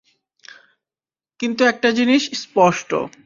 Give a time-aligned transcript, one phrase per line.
[1.39, 2.89] কিন্তু একটা জিনিস স্পষ্ট।